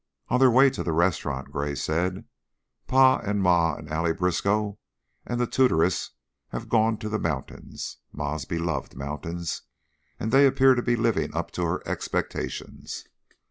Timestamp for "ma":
3.39-3.75